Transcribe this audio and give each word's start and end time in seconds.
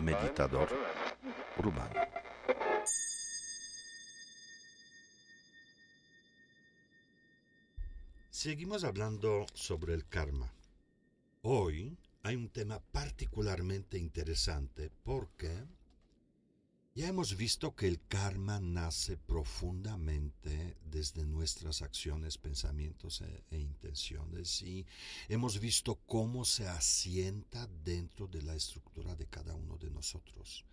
Meditador 0.00 0.68
urbano. 1.58 2.00
Seguimos 8.30 8.84
hablando 8.84 9.46
sobre 9.52 9.94
el 9.94 10.06
karma. 10.06 10.52
Hoy 11.42 11.98
hay 12.22 12.36
un 12.36 12.48
tema 12.48 12.78
particularmente 12.92 13.98
interesante 13.98 14.90
porque 15.02 15.64
ya 16.98 17.06
hemos 17.06 17.36
visto 17.36 17.76
que 17.76 17.86
el 17.86 18.00
karma 18.08 18.58
nace 18.58 19.16
profundamente 19.16 20.76
desde 20.84 21.24
nuestras 21.24 21.80
acciones, 21.80 22.38
pensamientos 22.38 23.20
e, 23.20 23.44
e, 23.52 23.58
intenciones 23.60 24.60
y 24.62 24.84
hemos 25.28 25.60
visto 25.60 26.00
cómo 26.06 26.44
se 26.44 26.66
asienta 26.66 27.68
dentro 27.84 28.26
de 28.26 28.42
la 28.42 28.56
estructura 28.56 29.14
de 29.14 29.26
cada 29.26 29.54
uno 29.54 29.78
de 29.78 29.90
nosotros. 29.90 30.64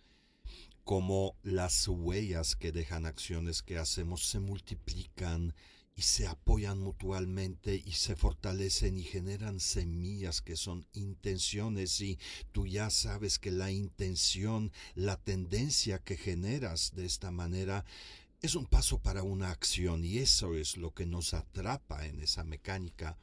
Cómo 0.82 1.36
las 1.44 1.86
huellas 1.86 2.56
que 2.56 2.72
dejan 2.72 3.06
acciones 3.06 3.62
que 3.62 3.78
hacemos 3.78 4.26
se 4.26 4.40
multiplican 4.40 5.54
y 5.98 6.02
se 6.02 6.26
apoyan 6.26 6.78
mutuamente 6.78 7.82
y 7.82 7.92
se 7.92 8.16
fortalecen 8.16 8.98
y 8.98 9.02
generan 9.02 9.60
semillas 9.60 10.42
que 10.42 10.54
son 10.54 10.86
intenciones 10.92 12.02
y 12.02 12.18
tú 12.52 12.66
ya 12.66 12.90
sabes 12.90 13.38
que 13.38 13.50
la 13.50 13.70
intención, 13.70 14.72
la 14.94 15.16
tendencia 15.16 15.98
que 15.98 16.18
generas 16.18 16.94
de 16.94 17.06
esta 17.06 17.30
manera 17.30 17.86
es 18.42 18.54
un 18.54 18.66
paso 18.66 18.98
para 18.98 19.22
una 19.22 19.50
acción 19.50 20.04
y 20.04 20.18
eso 20.18 20.54
es 20.54 20.76
lo 20.76 20.92
que 20.92 21.06
nos 21.06 21.32
atrapa 21.32 22.04
en 22.04 22.20
esa 22.20 22.44
mecánica 22.44 23.16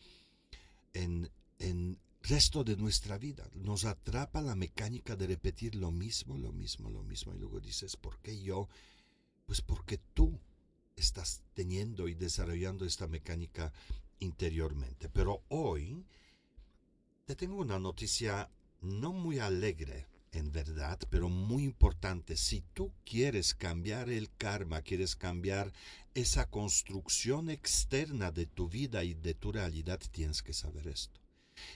en, 0.94 1.30
en 1.60 2.00
resto 2.24 2.64
de 2.64 2.76
nuestra 2.76 3.20
vida. 3.20 3.48
Nos 3.54 3.86
atrapa 3.86 4.42
la 4.42 4.56
mecánica 4.56 5.16
de 5.16 5.28
repetir 5.28 5.76
lo 5.76 5.92
mismo, 5.92 6.40
lo 6.40 6.52
mismo, 6.52 6.90
lo 6.90 7.04
mismo 7.04 7.36
y 7.36 7.38
luego 7.38 7.60
dices, 7.60 7.98
¿por 7.98 8.18
qué 8.18 8.42
yo? 8.42 8.68
Pues 9.46 9.62
porque 9.62 10.00
tú 10.16 10.40
estás 10.96 11.42
teniendo 11.54 12.08
y 12.08 12.14
desarrollando 12.14 12.86
esta 12.86 13.08
mecánica 13.08 13.72
interiormente. 14.20 15.10
Pero 15.10 15.44
hoy 15.50 16.06
te 17.26 17.36
tengo 17.36 17.58
una 17.58 17.80
noticia 17.80 18.50
no 18.82 19.14
muy 19.14 19.40
alegre, 19.40 20.08
en 20.32 20.52
verdad, 20.52 21.00
pero 21.10 21.30
muy 21.30 21.64
importante. 21.64 22.36
Si 22.38 22.62
tú 22.74 22.92
quieres 23.06 23.54
cambiar 23.54 24.10
el 24.10 24.30
karma, 24.36 24.82
quieres 24.82 25.16
cambiar 25.16 25.72
esa 26.16 26.50
construcción 26.50 27.50
externa 27.50 28.32
de 28.32 28.46
tu 28.46 28.68
vida 28.68 29.04
y 29.04 29.14
de 29.14 29.34
tu 29.36 29.52
realidad, 29.52 30.00
tienes 30.12 30.42
que 30.42 30.54
saber 30.54 30.88
esto. 30.88 31.23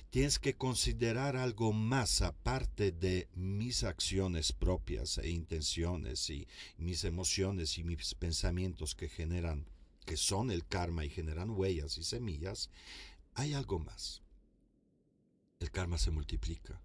Tienes 0.10 0.40
que 0.40 0.56
considerar 0.56 1.36
algo 1.36 1.74
más 1.74 2.22
aparte 2.22 2.92
de 2.92 3.28
mis 3.36 3.84
acciones 3.84 4.52
propias 4.52 5.18
e 5.18 5.30
intenciones 5.30 6.30
y 6.30 6.48
mis 6.78 7.04
emociones 7.04 7.78
y 7.78 7.84
mis 7.84 8.16
pensamientos 8.16 8.96
que 8.96 9.10
generan, 9.10 9.66
que 10.06 10.18
son 10.18 10.50
el 10.52 10.66
karma 10.66 11.06
y 11.06 11.10
generan 11.10 11.52
huellas 11.52 11.98
y 11.98 12.04
semillas. 12.04 12.70
Hay 13.36 13.54
algo 13.54 13.80
más. 13.80 14.22
El 15.60 15.72
karma 15.72 15.98
se 15.98 16.12
multiplica. 16.12 16.82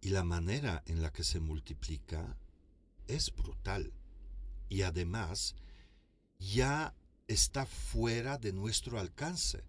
Y 0.00 0.10
la 0.10 0.24
manera 0.24 0.82
en 0.86 1.02
la 1.02 1.12
que 1.12 1.24
se 1.24 1.40
multiplica 1.40 2.36
es 3.08 3.34
brutal. 3.34 3.92
Y 4.68 4.82
además 4.82 5.54
ya 6.38 6.94
está 7.28 7.66
fuera 7.66 8.38
de 8.38 8.52
nuestro 8.52 8.98
alcance 8.98 9.64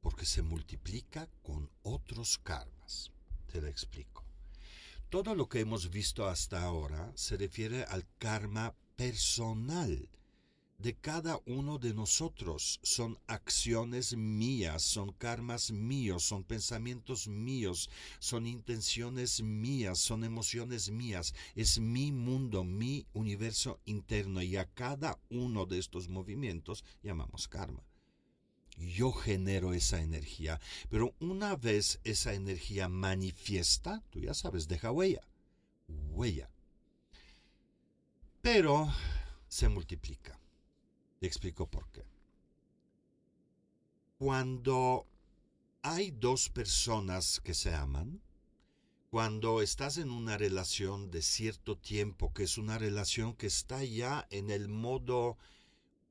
porque 0.00 0.24
se 0.24 0.42
multiplica 0.42 1.28
con 1.42 1.70
otros 1.82 2.38
karmas. 2.38 3.10
Te 3.50 3.60
lo 3.60 3.66
explico. 3.66 4.24
Todo 5.10 5.34
lo 5.34 5.48
que 5.48 5.60
hemos 5.60 5.90
visto 5.90 6.26
hasta 6.26 6.62
ahora 6.62 7.12
se 7.14 7.36
refiere 7.36 7.84
al 7.84 8.06
karma 8.18 8.74
personal 8.96 10.08
de 10.78 10.94
cada 10.94 11.40
uno 11.46 11.78
de 11.78 11.92
nosotros. 11.94 12.78
Son 12.82 13.18
acciones 13.26 14.16
mías, 14.16 14.82
son 14.82 15.12
karmas 15.12 15.72
míos, 15.72 16.24
son 16.24 16.44
pensamientos 16.44 17.26
míos, 17.26 17.90
son 18.20 18.46
intenciones 18.46 19.42
mías, 19.42 19.98
son 19.98 20.24
emociones 20.24 20.90
mías. 20.90 21.34
Es 21.56 21.80
mi 21.80 22.12
mundo, 22.12 22.62
mi 22.62 23.06
universo 23.12 23.80
interno 23.86 24.42
y 24.42 24.56
a 24.56 24.66
cada 24.66 25.18
uno 25.30 25.66
de 25.66 25.78
estos 25.78 26.08
movimientos 26.08 26.84
llamamos 27.02 27.48
karma 27.48 27.87
yo 28.78 29.12
genero 29.12 29.74
esa 29.74 30.00
energía, 30.00 30.60
pero 30.88 31.14
una 31.20 31.56
vez 31.56 32.00
esa 32.04 32.34
energía 32.34 32.88
manifiesta, 32.88 34.02
tú 34.10 34.20
ya 34.20 34.34
sabes, 34.34 34.68
deja 34.68 34.90
huella, 34.90 35.22
huella. 35.88 36.48
Pero 38.40 38.88
se 39.48 39.68
multiplica. 39.68 40.38
Te 41.18 41.26
explico 41.26 41.66
por 41.66 41.90
qué. 41.90 42.04
Cuando 44.18 45.06
hay 45.82 46.10
dos 46.10 46.48
personas 46.48 47.40
que 47.40 47.54
se 47.54 47.74
aman, 47.74 48.20
cuando 49.10 49.62
estás 49.62 49.96
en 49.96 50.10
una 50.10 50.36
relación 50.36 51.10
de 51.10 51.22
cierto 51.22 51.78
tiempo, 51.78 52.32
que 52.32 52.42
es 52.42 52.58
una 52.58 52.78
relación 52.78 53.34
que 53.34 53.46
está 53.46 53.82
ya 53.82 54.26
en 54.30 54.50
el 54.50 54.68
modo 54.68 55.38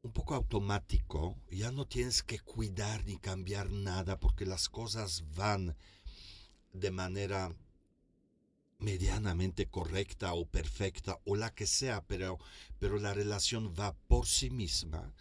un 0.02 0.12
poco 0.12 0.36
automático, 0.36 1.36
ya 1.52 1.72
no 1.72 1.86
tienes 1.86 2.24
que 2.24 2.40
cuidar 2.40 3.06
ni 3.06 3.18
cambiar 3.18 3.72
nada 3.72 4.20
porque 4.20 4.46
las 4.46 4.70
cosas 4.70 5.24
van 5.36 5.76
de 6.74 6.92
manera 6.92 7.56
medianamente 8.80 9.68
correcta 9.68 10.34
o 10.34 10.46
perfecta 10.46 11.20
o 11.26 11.36
la 11.36 11.54
que 11.54 11.66
sea, 11.66 12.04
pero, 12.06 12.38
pero 12.80 13.00
la 13.00 13.14
relación 13.14 13.74
va 13.78 13.94
por 14.08 14.28
sí 14.28 14.50
misma. 14.50 15.14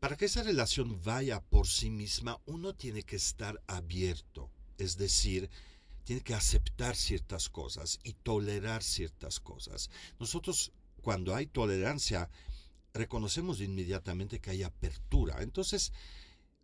Para 0.00 0.16
que 0.16 0.24
esa 0.24 0.42
relación 0.42 1.00
vaya 1.04 1.40
por 1.40 1.68
sí 1.68 1.90
misma, 1.90 2.40
uno 2.46 2.74
tiene 2.74 3.02
que 3.02 3.16
estar 3.16 3.62
abierto, 3.66 4.50
es 4.78 4.96
decir, 4.96 5.50
tiene 6.04 6.22
que 6.22 6.34
aceptar 6.34 6.96
ciertas 6.96 7.48
cosas 7.48 8.00
y 8.02 8.14
tolerar 8.14 8.82
ciertas 8.82 9.38
cosas. 9.38 9.90
Nosotros, 10.18 10.72
cuando 11.02 11.34
hay 11.34 11.46
tolerancia, 11.46 12.30
reconocemos 12.94 13.60
inmediatamente 13.60 14.40
que 14.40 14.50
hay 14.50 14.62
apertura. 14.62 15.42
Entonces, 15.42 15.92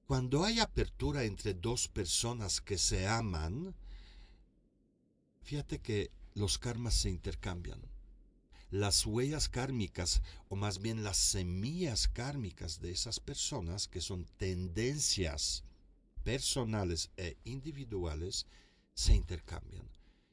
cuando 0.07 0.45
hay 0.45 0.59
apertura 0.61 1.25
entre 1.25 1.55
dos 1.55 1.89
personas 1.89 2.61
que 2.61 2.79
se 2.79 3.07
aman, 3.07 3.75
fíjate 5.43 5.81
que 5.81 6.11
los 6.35 6.59
karmas 6.59 6.95
se 6.95 7.11
intercambian. 7.11 7.81
Las 8.71 9.07
huellas 9.07 9.49
kármicas, 9.49 10.23
o 10.49 10.57
más 10.57 10.81
bien 10.81 11.03
las 11.03 11.17
semillas 11.17 12.09
kármicas 12.09 12.81
de 12.81 12.91
esas 12.91 13.19
personas, 13.19 13.89
que 13.89 14.01
son 14.01 14.27
tendencias 14.37 15.65
personales 16.23 17.11
e 17.17 17.37
individuales, 17.45 18.47
se 18.95 19.15
intercambian. 19.15 19.89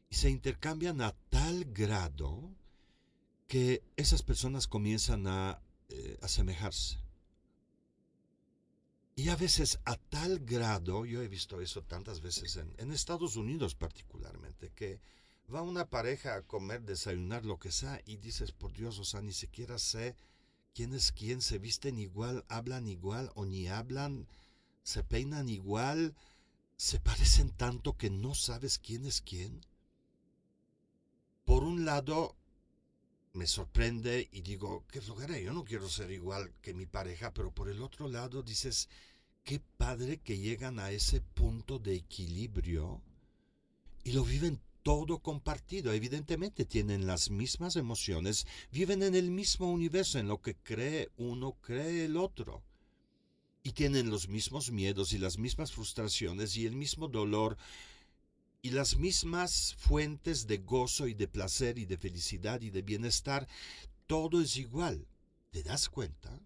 Y 0.10 0.16
se 0.16 0.30
intercambian 0.30 1.02
a 1.02 1.14
tal 1.30 1.66
grado 1.66 2.54
que 3.48 3.84
esas 3.96 4.22
personas 4.22 4.68
comienzan 4.68 5.28
a 5.28 5.62
eh, 5.90 6.18
asemejarse. 6.22 6.98
Y 9.16 9.30
a 9.30 9.36
veces 9.36 9.80
a 9.86 9.96
tal 9.96 10.40
grado, 10.40 11.06
yo 11.06 11.22
he 11.22 11.28
visto 11.28 11.62
eso 11.62 11.82
tantas 11.84 12.22
veces 12.22 12.58
en, 12.58 12.74
en, 12.78 12.92
Estados 12.92 13.38
Unidos 13.38 13.74
particularmente, 13.74 14.72
que 14.76 15.00
va 15.54 15.62
una 15.62 15.86
pareja 15.86 16.36
a 16.36 16.42
comer, 16.42 16.82
desayunar, 16.82 17.46
lo 17.46 17.58
que 17.58 17.72
sea, 17.72 18.02
y 18.06 18.18
dices, 18.18 18.52
por 18.52 18.74
Dios, 18.74 19.00
o 19.00 19.06
sea, 19.06 19.22
ni 19.22 19.32
siquiera 19.32 19.80
sé 19.80 20.16
quién 20.74 20.94
es 20.94 21.14
quién, 21.14 21.42
se 21.42 21.58
visten 21.58 21.98
igual, 21.98 22.44
hablan 22.50 22.88
igual 22.88 23.32
o 23.36 23.46
ni 23.46 23.68
hablan, 23.68 24.28
se 24.84 25.04
peinan 25.04 25.48
igual, 25.48 26.14
se 26.76 27.00
parecen 27.00 27.50
tanto 27.50 27.96
que 27.96 28.10
no 28.10 28.36
sabes 28.36 28.78
quién 28.80 29.06
es 29.06 29.22
quién. 29.22 29.62
Por 31.46 31.64
un 31.64 31.86
lado, 31.86 32.36
me 33.36 33.48
sorprende 33.48 34.30
y 34.32 34.42
digo, 34.42 34.86
qué 34.92 35.02
flojera, 35.02 35.38
yo 35.40 35.54
no 35.54 35.66
quiero 35.66 35.90
ser 35.90 36.12
igual 36.12 36.54
que 36.62 36.74
mi 36.74 36.86
pareja, 36.86 37.34
pero 37.34 37.52
por 37.52 37.70
el 37.70 37.82
otro 37.82 38.08
lado 38.08 38.42
dices, 38.44 38.90
qué 39.44 39.62
padre 39.78 40.18
que 40.18 40.38
llegan 40.38 40.80
a 40.80 40.92
ese 40.92 41.22
punto 41.22 41.78
de 41.78 41.96
equilibrio 41.96 43.02
y 44.04 44.14
lo 44.14 44.24
viven 44.24 44.62
todo 44.84 45.20
compartido. 45.20 45.92
Evidentemente 45.92 46.64
tienen 46.64 47.08
las 47.08 47.30
mismas 47.30 47.76
emociones, 47.76 48.46
viven 48.72 49.04
en 49.04 49.16
el 49.16 49.32
mismo 49.32 49.72
universo, 49.72 50.20
en 50.20 50.28
lo 50.28 50.42
que 50.42 50.56
cree 50.56 51.10
uno, 51.18 51.54
cree 51.62 52.06
el 52.06 52.18
otro. 52.18 52.64
Y 53.64 53.72
tienen 53.72 54.12
los 54.12 54.30
mismos 54.30 54.72
miedos 54.72 55.12
y 55.14 55.18
las 55.18 55.40
mismas 55.40 55.72
frustraciones 55.72 56.56
y 56.56 56.68
el 56.68 56.76
mismo 56.76 57.08
dolor 57.08 57.58
y 58.66 58.72
las 58.72 58.98
mismas 58.98 59.76
fuentes 59.78 60.48
de 60.48 60.58
gozo 60.58 61.06
y 61.06 61.14
de 61.14 61.28
placer 61.28 61.78
y 61.78 61.86
de 61.86 62.00
felicidad 62.00 62.62
y 62.62 62.72
de 62.72 62.82
bienestar, 62.82 63.48
todo 64.08 64.42
es 64.42 64.58
igual. 64.58 65.06
¿Te 65.52 65.62
das 65.62 65.88
cuenta? 65.88 66.42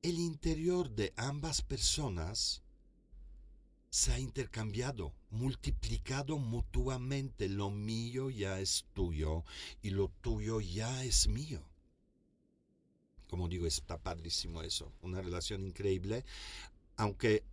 El 0.00 0.18
interior 0.18 0.88
de 0.88 1.12
ambas 1.14 1.60
personas 1.60 2.62
se 3.90 4.14
ha 4.14 4.18
intercambiado, 4.18 5.12
multiplicado 5.28 6.38
mutuamente. 6.38 7.50
Lo 7.50 7.70
mío 7.70 8.30
ya 8.30 8.58
es 8.58 8.86
tuyo 8.94 9.44
y 9.82 9.90
lo 9.90 10.08
tuyo 10.22 10.62
ya 10.62 11.04
es 11.04 11.28
mío. 11.28 11.62
Como 13.28 13.46
digo, 13.46 13.66
está 13.66 13.98
padrísimo 13.98 14.62
eso, 14.62 14.90
una 15.02 15.20
relación 15.20 15.66
increíble, 15.66 16.24
aunque 16.96 17.44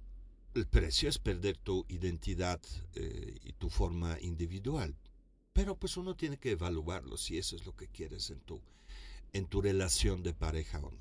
el 0.55 0.67
precio 0.67 1.09
es 1.09 1.17
perder 1.17 1.57
tu 1.57 1.85
identidad 1.89 2.61
eh, 2.95 3.39
y 3.44 3.53
tu 3.53 3.69
forma 3.69 4.17
individual. 4.21 4.95
Pero 5.51 5.75
pues 5.75 5.97
uno 5.97 6.15
tiene 6.15 6.38
que 6.38 6.51
evaluarlo 6.51 7.17
si 7.17 7.38
eso 7.38 7.55
es 7.55 7.65
lo 7.65 7.75
que 7.75 7.88
quieres 7.88 8.29
en 8.29 8.39
tu, 8.41 8.61
en 9.33 9.47
tu 9.47 9.61
relación 9.61 10.23
de 10.23 10.33
pareja 10.33 10.79
o 10.79 10.91
no. 10.91 11.00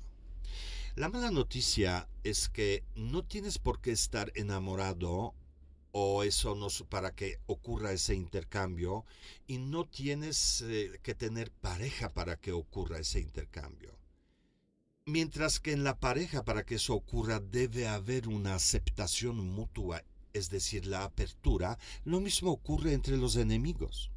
La 0.95 1.09
mala 1.09 1.31
noticia 1.31 2.07
es 2.23 2.49
que 2.49 2.83
no 2.95 3.23
tienes 3.23 3.57
por 3.57 3.81
qué 3.81 3.91
estar 3.91 4.31
enamorado 4.35 5.33
o 5.91 6.23
eso 6.23 6.55
no 6.55 6.67
para 6.89 7.15
que 7.15 7.39
ocurra 7.45 7.91
ese 7.91 8.15
intercambio 8.15 9.05
y 9.47 9.59
no 9.59 9.85
tienes 9.85 10.61
eh, 10.61 10.99
que 11.01 11.15
tener 11.15 11.51
pareja 11.51 12.09
para 12.09 12.35
que 12.35 12.51
ocurra 12.51 12.99
ese 12.99 13.19
intercambio. 13.19 14.02
Mientras 15.05 15.59
que 15.59 15.73
en 15.73 15.83
la 15.83 15.99
pareja 15.99 16.45
para 16.45 16.65
que 16.65 16.75
eso 16.75 16.93
ocurra 16.93 17.41
debe 17.41 17.89
haber 17.89 18.29
una 18.29 18.55
aceptación 18.55 19.35
mutua, 19.49 20.01
es 20.31 20.49
decir, 20.49 20.85
la 20.85 21.03
apertura, 21.03 21.77
lo 22.05 22.21
mismo 22.21 22.51
ocurre 22.51 22.93
entre 22.93 23.17
los 23.17 23.35
enemigos. 23.35 24.11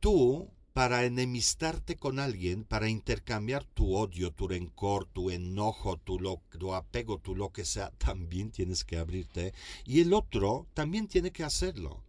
Tú 0.00 0.50
para 0.72 1.04
enemistarte 1.04 1.96
con 1.96 2.18
alguien, 2.18 2.64
para 2.64 2.88
intercambiar 2.88 3.66
tu 3.66 3.94
odio, 3.94 4.32
tu 4.32 4.48
rencor, 4.48 5.04
tu 5.04 5.30
enojo, 5.30 5.98
tu, 5.98 6.18
tu, 6.58 6.74
apego, 6.74 7.18
tu 7.18 7.36
lo 7.36 7.52
que 7.52 7.66
sea, 7.66 7.90
también 7.98 8.50
tienes 8.52 8.84
que 8.84 8.96
abrirte 8.96 9.52
y 9.84 10.00
el 10.00 10.14
otro 10.14 10.66
también 10.72 11.08
tiene 11.08 11.30
que 11.30 11.44
hacerlo. 11.44 12.02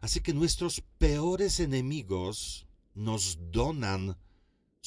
Así 0.00 0.20
que 0.20 0.34
nuestros 0.34 0.82
peores 0.98 1.60
enemigos 1.60 2.66
nos 2.94 3.38
donan 3.52 4.16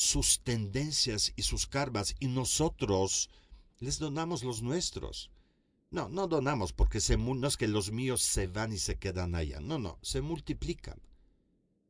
sus 0.01 0.39
tendencias 0.39 1.31
y 1.36 1.44
sus 1.44 1.68
karmas 1.68 2.15
y 2.19 2.25
nosotros 2.25 3.30
les 3.80 4.00
donamos 4.00 4.44
los 4.44 4.63
nuestros. 4.63 5.30
No, 5.92 6.09
no 6.09 6.27
donamos 6.27 6.74
porque 6.74 7.00
se, 7.00 7.18
no 7.18 7.48
es 7.48 7.56
que 7.56 7.68
los 7.68 7.92
míos 7.92 8.24
se 8.24 8.48
van 8.48 8.74
y 8.74 8.80
se 8.80 8.98
quedan 8.98 9.36
allá. 9.36 9.59
No, 9.59 9.77
no, 9.77 10.00
se 10.01 10.21
multiplican 10.21 11.00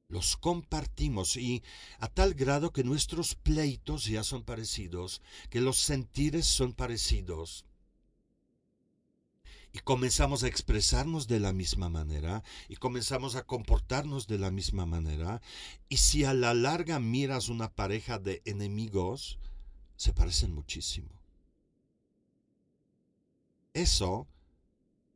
los 0.09 0.35
compartimos 0.35 1.37
y 1.37 1.63
a 1.99 2.09
tal 2.09 2.33
grado 2.33 2.73
que 2.73 2.83
nuestros 2.83 3.33
pleitos 3.33 4.03
ya 4.07 4.25
son 4.25 4.43
parecidos, 4.43 5.21
que 5.49 5.61
los 5.61 5.77
sentires 5.77 6.45
son 6.45 6.73
parecidos. 6.73 7.63
Y 9.73 9.79
comenzamos 9.79 10.43
a 10.43 10.47
expresarnos 10.47 11.27
de 11.27 11.39
la 11.39 11.53
misma 11.53 11.89
manera 11.89 12.43
y 12.67 12.75
comenzamos 12.75 13.35
a 13.35 13.45
comportarnos 13.45 14.27
de 14.27 14.37
la 14.37 14.51
misma 14.51 14.85
manera. 14.85 15.41
Y 15.87 15.97
si 15.97 16.25
a 16.25 16.33
la 16.33 16.53
larga 16.53 16.99
miras 16.99 17.47
una 17.47 17.71
pareja 17.71 18.19
de 18.19 18.41
enemigos, 18.45 19.39
se 19.95 20.13
parecen 20.13 20.53
muchísimo. 20.53 21.09
Eso 23.73 24.27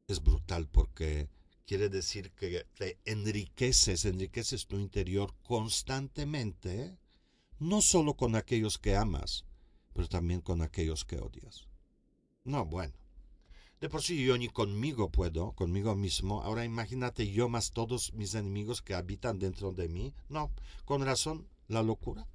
es 0.08 0.24
brutal 0.24 0.68
porque 0.68 1.28
quiere 1.66 1.90
decir 1.90 2.32
que 2.32 2.66
te 2.76 2.98
enriqueces, 3.06 4.06
enriqueces 4.06 4.68
tu 4.68 4.78
interior 4.78 5.34
constantemente, 5.44 6.98
no 7.60 7.82
solo 7.82 8.16
con 8.16 8.36
aquellos 8.36 8.78
que 8.78 8.96
amas, 8.96 9.46
pero 9.94 10.08
también 10.08 10.42
con 10.42 10.62
aquellos 10.62 11.04
que 11.04 11.18
odias. 11.18 11.68
No, 12.44 12.66
bueno. 12.66 12.94
De 13.82 13.90
por 13.90 14.02
sí 14.02 14.24
yo 14.24 14.38
ni 14.38 14.48
conmigo 14.48 15.10
puedo, 15.10 15.52
conmigo 15.52 15.96
mismo. 15.96 16.42
Ahora 16.42 16.64
imagínate 16.66 17.30
yo 17.32 17.50
más 17.50 17.72
todos 17.72 18.14
mis 18.14 18.34
enemigos 18.34 18.82
que 18.82 18.96
habitan 18.96 19.38
dentro 19.38 19.74
de 19.74 19.90
mí. 19.90 20.14
No, 20.30 20.52
con 20.86 21.04
razón, 21.04 21.48
la 21.68 21.84
locura. 21.84 22.26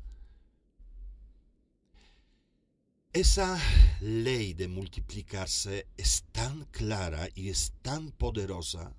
Esa 3.12 3.58
ley 4.00 4.54
de 4.54 4.68
multiplicarse 4.68 5.88
es 5.96 6.24
tan 6.30 6.66
clara 6.66 7.28
y 7.34 7.48
es 7.48 7.72
tan 7.82 8.12
poderosa 8.12 8.94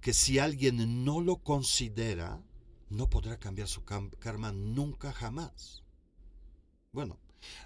que 0.00 0.14
si 0.14 0.38
alguien 0.38 1.04
no 1.04 1.20
lo 1.20 1.36
considera, 1.36 2.40
no 2.88 3.10
podrá 3.10 3.38
cambiar 3.38 3.68
su 3.68 3.84
karma 3.84 4.52
nunca 4.52 5.12
jamás. 5.12 5.82
Bueno, 6.92 7.18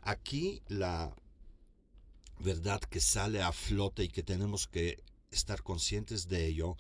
aquí 0.02 0.62
la 0.68 1.14
verdad 2.40 2.80
que 2.80 3.00
sale 3.00 3.42
a 3.42 3.52
flote 3.52 4.04
y 4.04 4.08
que 4.08 4.22
tenemos 4.22 4.66
que 4.66 5.02
estar 5.30 5.62
conscientes 5.62 6.28
de 6.28 6.46
ello 6.46 6.76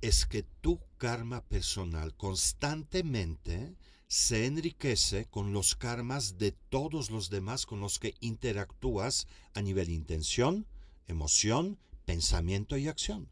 es 0.00 0.26
que 0.26 0.42
tu 0.42 0.80
karma 0.96 1.42
personal 1.42 2.14
constantemente 2.14 3.74
se 4.06 4.46
enriquece 4.46 5.26
con 5.26 5.52
los 5.52 5.74
karmas 5.74 6.38
de 6.38 6.52
todos 6.52 7.10
los 7.10 7.30
demás 7.30 7.66
con 7.66 7.80
los 7.80 7.98
que 7.98 8.14
interactúas 8.20 9.26
a 9.54 9.62
nivel 9.62 9.90
intención, 9.90 10.66
emoción, 11.06 11.78
pensamiento 12.04 12.76
y 12.76 12.88
acción 12.88 13.28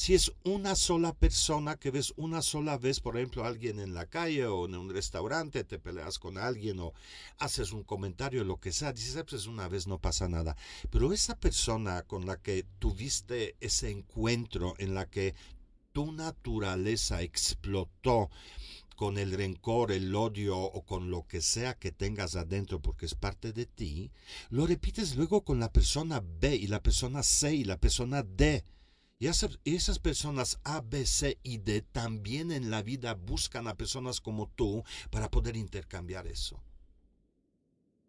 si 0.00 0.14
es 0.14 0.32
una 0.44 0.76
sola 0.76 1.12
persona 1.12 1.76
que 1.76 1.90
ves 1.90 2.14
una 2.16 2.40
sola 2.40 2.78
vez, 2.78 3.00
por 3.00 3.18
ejemplo, 3.18 3.44
alguien 3.44 3.78
en 3.78 3.92
la 3.92 4.06
calle 4.06 4.46
o 4.46 4.64
en 4.64 4.74
un 4.74 4.88
restaurante, 4.88 5.62
te 5.62 5.78
peleas 5.78 6.18
con 6.18 6.38
alguien 6.38 6.80
o 6.80 6.94
haces 7.38 7.72
un 7.72 7.84
comentario, 7.84 8.42
lo 8.42 8.56
que 8.56 8.72
sea, 8.72 8.94
dices, 8.94 9.18
ah, 9.18 9.26
pues 9.28 9.46
una 9.46 9.68
vez 9.68 9.86
no 9.86 9.98
pasa 9.98 10.26
nada. 10.26 10.56
Pero 10.88 11.12
esa 11.12 11.38
persona 11.38 12.00
con 12.04 12.24
la 12.24 12.38
que 12.38 12.64
tuviste 12.78 13.56
ese 13.60 13.90
encuentro 13.90 14.72
en 14.78 14.94
la 14.94 15.04
que 15.04 15.34
tu 15.92 16.12
naturaleza 16.12 17.20
explotó 17.20 18.30
con 18.96 19.18
el 19.18 19.32
rencor, 19.32 19.92
el 19.92 20.14
odio 20.14 20.58
o 20.58 20.80
con 20.86 21.10
lo 21.10 21.26
que 21.26 21.42
sea 21.42 21.74
que 21.74 21.92
tengas 21.92 22.36
adentro 22.36 22.80
porque 22.80 23.04
es 23.04 23.14
parte 23.14 23.52
de 23.52 23.66
ti, 23.66 24.10
lo 24.48 24.66
repites 24.66 25.14
luego 25.16 25.42
con 25.42 25.60
la 25.60 25.70
persona 25.70 26.22
B 26.40 26.56
y 26.56 26.68
la 26.68 26.82
persona 26.82 27.22
C 27.22 27.54
y 27.54 27.64
la 27.64 27.76
persona 27.76 28.22
D 28.22 28.64
y 29.20 29.26
esas 29.74 29.98
personas 29.98 30.58
A, 30.64 30.80
B, 30.80 31.04
C 31.04 31.38
y 31.42 31.58
D 31.58 31.82
también 31.82 32.50
en 32.50 32.70
la 32.70 32.82
vida 32.82 33.12
buscan 33.12 33.68
a 33.68 33.76
personas 33.76 34.18
como 34.18 34.48
tú 34.48 34.82
para 35.10 35.30
poder 35.30 35.56
intercambiar 35.56 36.26
eso. 36.26 36.62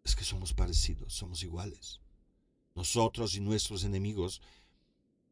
Es 0.04 0.16
que 0.16 0.24
somos 0.24 0.54
parecidos, 0.54 1.12
somos 1.12 1.42
iguales. 1.42 2.00
Nosotros 2.74 3.34
y 3.34 3.40
nuestros 3.40 3.84
enemigos 3.84 4.40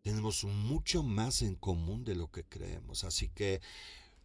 tenemos 0.03 0.45
mucho 0.45 1.03
más 1.03 1.41
en 1.41 1.55
común 1.55 2.05
de 2.05 2.15
lo 2.15 2.31
que 2.31 2.45
creemos. 2.45 3.03
Así 3.05 3.31
que 3.31 3.63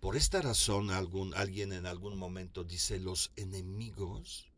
por 0.01 0.17
esta 0.17 0.41
razón 0.41 0.91
algún, 0.91 1.33
alguien 1.35 1.71
en 1.71 1.85
algún 1.85 2.17
momento 2.17 2.65
dice 2.65 2.99
los 2.99 3.31
enemigos 3.37 4.51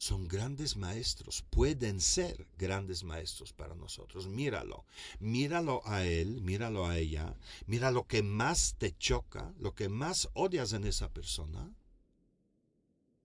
son 0.00 0.26
grandes 0.28 0.78
maestros, 0.78 1.44
pueden 1.50 2.00
ser 2.00 2.46
grandes 2.56 3.04
maestros 3.04 3.52
para 3.52 3.74
nosotros. 3.74 4.26
Míralo, 4.28 4.86
míralo 5.18 5.82
a 5.84 6.06
él, 6.06 6.40
míralo 6.40 6.86
a 6.86 6.96
ella, 6.96 7.36
mira 7.66 7.90
lo 7.90 8.06
que 8.06 8.22
más 8.22 8.76
te 8.78 8.96
choca, 8.96 9.52
lo 9.60 9.74
que 9.74 9.90
más 9.90 10.30
odias 10.32 10.72
en 10.72 10.84
esa 10.84 11.10
persona 11.10 11.70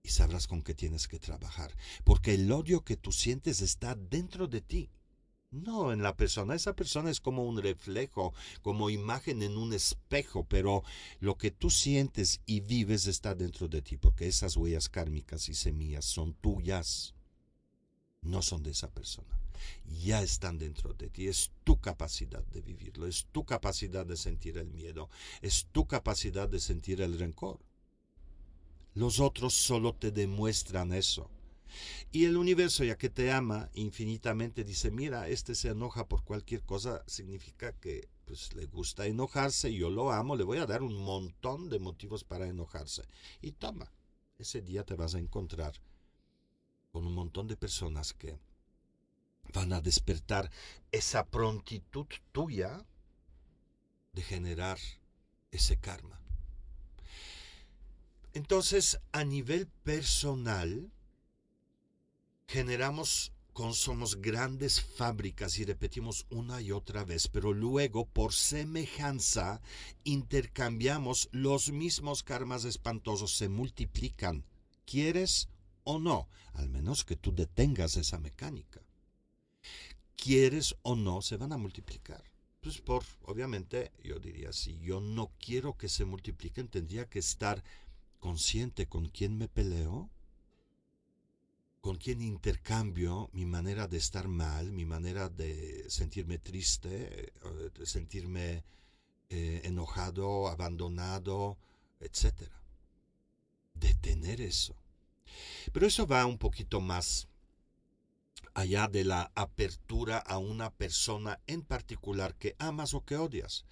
y 0.03 0.09
sabrás 0.09 0.47
con 0.47 0.61
qué 0.61 0.73
tienes 0.73 1.07
que 1.07 1.17
trabajar, 1.17 1.73
porque 2.03 2.33
el 2.33 2.51
odio 2.51 2.83
que 2.83 2.97
tú 2.97 3.13
sientes 3.13 3.61
está 3.61 3.95
dentro 3.95 4.49
de 4.49 4.59
ti. 4.59 4.89
No 5.55 5.93
en 5.93 6.03
la 6.03 6.17
persona, 6.17 6.53
esa 6.53 6.75
persona 6.75 7.09
es 7.09 7.21
como 7.21 7.45
un 7.45 7.61
reflejo, 7.61 8.33
como 8.61 8.89
imagen 8.89 9.41
en 9.41 9.55
un 9.55 9.71
espejo, 9.71 10.43
pero 10.43 10.83
lo 11.21 11.37
que 11.37 11.49
tú 11.49 11.69
sientes 11.69 12.41
y 12.45 12.59
vives 12.59 13.07
está 13.07 13.35
dentro 13.35 13.69
de 13.69 13.81
ti, 13.81 13.95
porque 13.95 14.27
esas 14.27 14.57
huellas 14.57 14.89
kármicas 14.89 15.47
y 15.47 15.53
semillas 15.53 16.03
son 16.03 16.33
tuyas, 16.33 17.15
no 18.21 18.41
son 18.41 18.63
de 18.63 18.71
esa 18.71 18.89
persona. 18.89 19.39
Ya 20.03 20.21
están 20.21 20.57
dentro 20.57 20.93
de 20.93 21.09
ti, 21.09 21.29
es 21.29 21.51
tu 21.63 21.79
capacidad 21.79 22.43
de 22.47 22.61
vivirlo, 22.61 23.07
es 23.07 23.25
tu 23.31 23.45
capacidad 23.45 24.05
de 24.05 24.17
sentir 24.17 24.57
el 24.57 24.67
miedo, 24.67 25.09
es 25.41 25.67
tu 25.71 25.87
capacidad 25.87 26.49
de 26.49 26.59
sentir 26.59 26.99
el 26.99 27.17
rencor. 27.17 27.59
Los 28.93 29.21
otros 29.21 29.53
solo 29.53 29.93
te 29.93 30.11
demuestran 30.11 30.91
eso. 30.91 31.29
Y 32.11 32.25
el 32.25 32.37
universo, 32.37 32.83
ya 32.83 32.97
que 32.97 33.09
te 33.09 33.31
ama 33.31 33.69
infinitamente, 33.73 34.63
dice, 34.63 34.91
mira, 34.91 35.27
este 35.27 35.55
se 35.55 35.69
enoja 35.69 36.07
por 36.07 36.23
cualquier 36.23 36.63
cosa, 36.63 37.03
significa 37.07 37.73
que 37.73 38.09
pues 38.25 38.53
le 38.55 38.65
gusta 38.65 39.05
enojarse, 39.05 39.73
yo 39.73 39.89
lo 39.89 40.11
amo, 40.11 40.35
le 40.35 40.43
voy 40.43 40.57
a 40.57 40.65
dar 40.65 40.81
un 40.81 40.95
montón 40.95 41.69
de 41.69 41.79
motivos 41.79 42.23
para 42.23 42.47
enojarse. 42.47 43.03
Y 43.41 43.51
toma, 43.51 43.91
ese 44.39 44.61
día 44.61 44.83
te 44.83 44.95
vas 44.95 45.15
a 45.15 45.19
encontrar 45.19 45.73
con 46.91 47.05
un 47.05 47.13
montón 47.13 47.47
de 47.47 47.57
personas 47.57 48.13
que 48.13 48.39
van 49.53 49.73
a 49.73 49.81
despertar 49.81 50.49
esa 50.91 51.25
prontitud 51.25 52.07
tuya 52.31 52.85
de 54.13 54.21
generar 54.21 54.79
ese 55.51 55.77
karma. 55.77 56.19
Entonces, 58.33 58.99
a 59.11 59.23
nivel 59.23 59.67
personal, 59.83 60.91
generamos 62.47 63.31
somos 63.73 64.21
grandes 64.21 64.81
fábricas 64.81 65.57
y 65.59 65.65
repetimos 65.65 66.25
una 66.29 66.61
y 66.61 66.71
otra 66.71 67.05
vez, 67.05 67.29
pero 67.29 67.53
luego 67.53 68.05
por 68.05 68.33
semejanza 68.33 69.61
intercambiamos 70.03 71.29
los 71.31 71.71
mismos 71.71 72.21
karmas 72.21 72.65
espantosos, 72.65 73.35
se 73.35 73.47
multiplican, 73.47 74.43
quieres 74.85 75.47
o 75.85 75.99
no, 75.99 76.27
al 76.53 76.69
menos 76.69 77.05
que 77.05 77.15
tú 77.15 77.33
detengas 77.33 77.95
esa 77.95 78.19
mecánica. 78.19 78.81
Quieres 80.17 80.75
o 80.81 80.95
no, 80.95 81.21
se 81.21 81.37
van 81.37 81.53
a 81.53 81.57
multiplicar. 81.57 82.23
Pues 82.59 82.81
por, 82.81 83.03
obviamente, 83.23 83.91
yo 84.03 84.19
diría, 84.19 84.51
si 84.51 84.79
yo 84.79 84.99
no 84.99 85.31
quiero 85.39 85.77
que 85.77 85.87
se 85.87 86.03
multipliquen, 86.03 86.67
tendría 86.67 87.07
que 87.07 87.19
estar 87.19 87.63
consciente 88.19 88.87
con 88.87 89.07
quién 89.07 89.37
me 89.37 89.47
peleo, 89.47 90.09
con 91.85 91.97
quién 91.97 92.19
intercambio 92.23 93.29
mi 93.31 93.45
manera 93.45 93.87
de 93.87 93.97
estar 93.97 94.27
mal, 94.27 94.71
mi 94.71 94.85
manera 94.85 95.29
de 95.29 95.85
sentirme 95.87 96.39
triste, 96.39 97.31
de 97.77 97.85
sentirme 97.85 98.63
eh, 99.29 99.61
enojado, 99.65 100.47
abandonado, 100.47 101.59
etc. 101.99 102.49
Detener 103.75 104.41
eso. 104.41 104.75
Pero 105.71 105.85
eso 105.85 106.07
va 106.07 106.25
un 106.25 106.39
poquito 106.39 106.81
más 106.81 107.27
allá 108.55 108.87
de 108.87 109.03
la 109.03 109.31
apertura 109.35 110.17
a 110.17 110.39
una 110.39 110.71
persona 110.71 111.39
en 111.45 111.61
particular 111.61 112.33
que 112.33 112.55
amas 112.57 112.95
o 112.95 113.05
que 113.05 113.15
odias. 113.15 113.63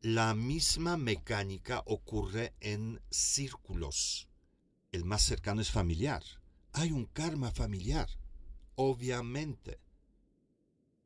La 0.00 0.34
misma 0.34 0.96
mecánica 0.96 1.84
ocurre 1.86 2.52
en 2.58 3.00
círculos. 3.10 4.26
El 4.90 5.04
más 5.04 5.22
cercano 5.22 5.60
es 5.60 5.70
familiar 5.70 6.24
hay 6.74 6.90
un 6.90 7.06
karma 7.06 7.52
familiar, 7.52 8.08
obviamente. 8.74 9.78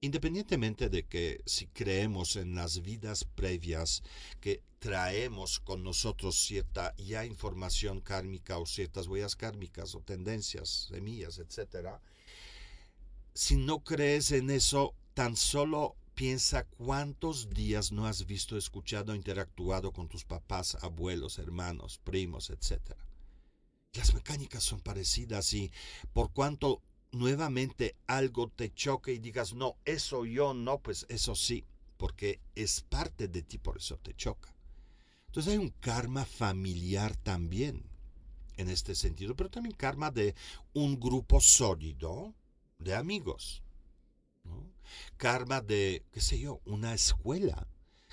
Independientemente 0.00 0.88
de 0.88 1.04
que 1.04 1.42
si 1.44 1.66
creemos 1.66 2.36
en 2.36 2.54
las 2.54 2.80
vidas 2.82 3.24
previas 3.24 4.02
que 4.40 4.62
traemos 4.78 5.60
con 5.60 5.82
nosotros 5.82 6.38
cierta 6.38 6.94
ya 6.96 7.26
información 7.26 8.00
kármica 8.00 8.58
o 8.58 8.64
ciertas 8.64 9.08
huellas 9.08 9.36
kármicas 9.36 9.94
o 9.94 10.00
tendencias, 10.00 10.88
semillas, 10.90 11.38
etc. 11.38 11.98
Si 13.34 13.56
no 13.56 13.80
crees 13.80 14.32
en 14.32 14.50
eso, 14.50 14.94
tan 15.12 15.36
solo 15.36 15.96
piensa 16.14 16.64
cuántos 16.64 17.50
días 17.50 17.92
no 17.92 18.06
has 18.06 18.24
visto, 18.24 18.56
escuchado, 18.56 19.14
interactuado 19.14 19.92
con 19.92 20.08
tus 20.08 20.24
papás, 20.24 20.76
abuelos, 20.80 21.38
hermanos, 21.38 22.00
primos, 22.02 22.50
etcétera 22.50 23.07
las 23.92 24.14
mecánicas 24.14 24.62
son 24.62 24.80
parecidas 24.80 25.52
y 25.54 25.70
por 26.12 26.32
cuanto 26.32 26.82
nuevamente 27.12 27.96
algo 28.06 28.48
te 28.48 28.72
choque 28.72 29.12
y 29.12 29.18
digas, 29.18 29.54
no, 29.54 29.76
eso 29.84 30.24
yo 30.24 30.54
no, 30.54 30.78
pues 30.78 31.06
eso 31.08 31.34
sí, 31.34 31.64
porque 31.96 32.40
es 32.54 32.82
parte 32.82 33.28
de 33.28 33.42
ti, 33.42 33.58
por 33.58 33.78
eso 33.78 33.96
te 33.98 34.14
choca. 34.14 34.54
Entonces 35.26 35.52
hay 35.52 35.58
un 35.58 35.70
karma 35.80 36.24
familiar 36.24 37.16
también 37.16 37.84
en 38.56 38.68
este 38.68 38.94
sentido, 38.94 39.34
pero 39.36 39.50
también 39.50 39.74
karma 39.74 40.10
de 40.10 40.34
un 40.74 40.98
grupo 40.98 41.40
sólido 41.40 42.34
de 42.78 42.94
amigos. 42.94 43.62
Karma 45.16 45.60
de, 45.60 46.02
qué 46.12 46.20
sé 46.20 46.38
yo, 46.38 46.60
una 46.64 46.94
escuela. 46.94 47.66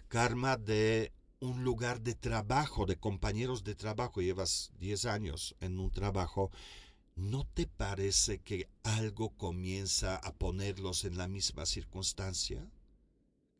Karma 0.07 0.57
de 0.57 1.11
un 1.39 1.63
lugar 1.63 2.01
de 2.01 2.15
trabajo, 2.15 2.85
de 2.85 2.97
compañeros 2.97 3.63
de 3.63 3.75
trabajo, 3.75 4.21
llevas 4.21 4.71
10 4.79 5.05
años 5.05 5.55
en 5.59 5.79
un 5.79 5.91
trabajo, 5.91 6.51
¿no 7.15 7.45
te 7.45 7.67
parece 7.67 8.39
que 8.39 8.69
algo 8.83 9.29
comienza 9.29 10.17
a 10.17 10.33
ponerlos 10.33 11.05
en 11.05 11.17
la 11.17 11.27
misma 11.27 11.65
circunstancia? 11.65 12.69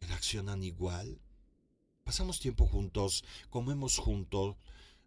¿Reaccionan 0.02 0.64
igual? 0.64 1.20
Pasamos 2.04 2.40
tiempo 2.40 2.68
juntos, 2.68 3.24
comemos 3.50 3.98
juntos, 3.98 4.56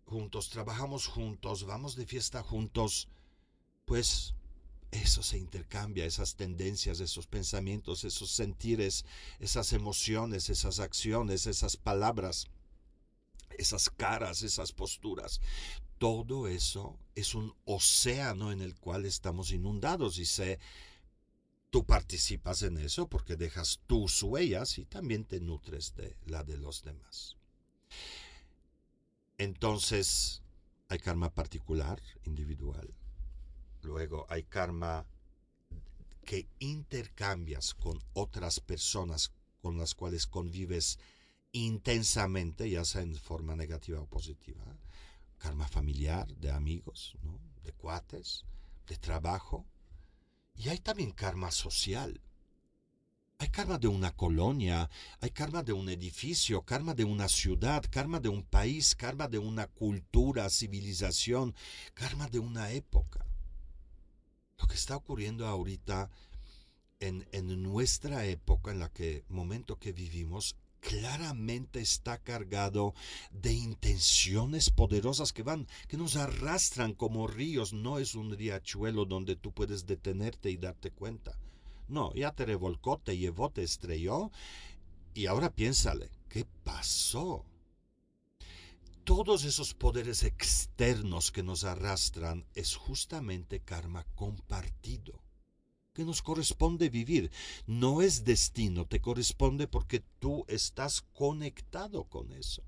juntos, 0.05 0.51
trabajamos 0.51 1.07
juntos, 1.07 1.65
vamos 1.65 1.95
de 1.97 2.07
fiesta 2.07 2.43
juntos, 2.43 3.09
pues 3.85 4.35
eso 4.91 5.23
se 5.23 5.39
intercambia, 5.39 6.07
esas 6.07 6.35
tendencias, 6.35 7.01
esos 7.01 7.27
pensamientos, 7.27 8.05
esos 8.05 8.31
sentires, 8.31 9.05
esas 9.39 9.73
emociones, 9.73 10.49
esas 10.49 10.81
acciones, 10.81 11.47
esas 11.47 11.77
palabras 11.77 12.49
esas 13.59 13.91
caras, 13.91 14.43
esas 14.43 14.73
posturas. 14.73 15.41
Todo 15.99 16.49
eso 16.49 16.99
es 17.15 17.35
un 17.35 17.55
océano 17.65 18.53
en 18.53 18.61
el 18.63 18.77
cual 18.77 19.05
estamos 19.05 19.51
inundados 19.51 20.19
y 20.19 20.25
sé, 20.25 20.59
tú 21.71 21.85
participas 21.85 22.63
en 22.63 22.79
eso 22.79 23.09
porque 23.09 23.37
dejas 23.37 23.81
tus 23.87 24.23
huellas 24.23 24.79
y 24.79 24.85
también 24.85 25.25
te 25.25 25.41
nutres 25.41 25.95
de 25.95 26.17
la 26.25 26.45
de 26.45 26.57
los 26.57 26.83
demás. 26.83 27.37
Entonces, 29.37 30.43
hay 30.89 30.99
karma 30.99 31.35
particular, 31.35 32.01
individual. 32.25 32.95
Luego 33.83 34.27
hay 34.29 34.45
karma 34.45 35.07
que 36.25 36.49
intercambias 36.59 37.75
con 37.75 38.03
otras 38.13 38.61
personas 38.61 39.33
con 39.63 39.79
las 39.79 39.95
cuales 39.95 40.27
convives 40.27 40.99
intensamente, 41.53 42.69
ya 42.69 42.85
sea 42.85 43.03
en 43.03 43.15
forma 43.15 43.57
negativa 43.57 44.01
o 44.01 44.07
positiva. 44.07 44.65
Karma 45.39 45.69
familiar, 45.69 46.27
de 46.37 46.51
amigos, 46.51 47.17
de 47.63 47.73
cuates, 47.73 48.45
de 48.87 48.97
trabajo. 48.97 49.67
Y 50.55 50.69
hay 50.69 50.79
también 50.79 51.13
karma 51.13 51.51
social. 51.51 52.21
Hay 53.41 53.51
karma 53.51 53.79
de 53.79 53.87
una 53.87 54.11
colonia, 54.17 54.91
hay 55.21 55.31
karma 55.31 55.63
de 55.63 55.73
un 55.73 55.89
edificio, 55.89 56.63
karma 56.63 56.93
de 56.95 57.05
una 57.05 57.29
ciudad, 57.29 57.85
karma 57.89 58.19
de 58.19 58.29
un 58.29 58.43
país, 58.43 58.97
karma 58.97 59.29
de 59.29 59.39
una 59.39 59.69
cultura, 59.69 60.51
civilización, 60.51 61.55
karma 61.95 62.27
de 62.27 62.41
una 62.41 62.73
época. 62.73 63.25
Lo 64.59 64.67
que 64.67 64.75
está 64.75 64.97
ocurriendo 64.97 65.47
ahorita 65.47 66.11
en, 66.99 67.29
en 67.31 67.63
nuestra 67.63 68.27
época, 68.27 68.73
en 68.73 68.81
la 68.81 68.89
que 68.89 69.25
momento 69.29 69.79
que 69.79 69.93
vivimos, 69.93 70.57
claramente 70.81 71.81
está 71.81 72.19
cargado 72.19 72.95
de 73.31 73.53
intenciones 73.53 74.71
poderosas 74.71 75.33
que 75.33 75.43
van, 75.43 75.67
que 75.89 75.97
nos 75.97 76.17
arrastran 76.17 76.95
como 76.95 77.27
ríos. 77.27 77.73
No 77.73 77.99
es 77.99 78.15
un 78.15 78.37
riachuelo 78.37 79.05
donde 79.05 79.37
tú 79.37 79.53
puedes 79.53 79.87
detenerte 79.87 80.51
y 80.51 80.57
darte 80.57 80.91
cuenta. 80.91 81.39
No, 81.89 82.13
ya 82.15 82.33
te 82.33 82.45
revolcó, 82.45 82.99
te 82.99 83.17
llevó, 83.17 83.51
te 83.51 83.63
estrelló. 83.63 84.31
Y 85.15 85.27
ahora 85.27 85.51
piénsale, 85.51 86.11
¿qué 86.29 86.47
pasó? 86.65 87.45
Todos 89.05 89.45
esos 89.45 89.73
poderes 89.73 90.23
externos 90.23 91.33
que 91.33 91.43
nos 91.43 91.65
arrastran 91.65 92.45
es 92.55 92.77
justamente 92.77 93.61
karma 93.61 94.05
compartido 94.15 95.28
que 95.99 96.05
nos 96.05 96.23
corresponde 96.23 96.91
vivir. 96.91 97.29
No 97.67 98.03
es 98.03 98.23
destino, 98.23 98.87
te 98.87 99.01
corresponde 99.01 99.67
porque 99.67 100.01
tú 100.21 100.45
estás 100.47 101.03
conectado 101.13 102.05
con 102.05 102.31
eso. 102.31 102.63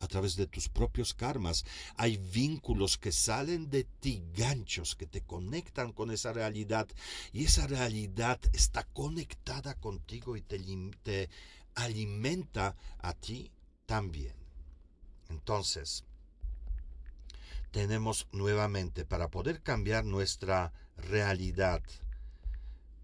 A 0.00 0.06
través 0.06 0.34
de 0.34 0.46
tus 0.46 0.70
propios 0.70 1.12
karmas 1.12 1.66
hay 1.94 2.16
vínculos 2.16 2.96
que 2.96 3.12
salen 3.12 3.68
de 3.68 3.84
ti, 3.84 4.24
ganchos 4.34 4.94
que 4.94 5.04
te 5.04 5.20
conectan 5.20 5.92
con 5.92 6.10
esa 6.10 6.32
realidad 6.32 6.88
y 7.34 7.44
esa 7.44 7.66
realidad 7.66 8.40
está 8.54 8.84
conectada 8.84 9.74
contigo 9.74 10.38
y 10.38 10.40
te, 10.40 10.58
te 11.02 11.28
alimenta 11.74 12.76
a 13.00 13.12
ti 13.12 13.50
también. 13.84 14.32
Entonces, 15.28 16.04
tenemos 17.72 18.26
nuevamente 18.32 19.04
para 19.04 19.28
poder 19.28 19.60
cambiar 19.62 20.06
nuestra 20.06 20.72
realidad, 20.96 21.82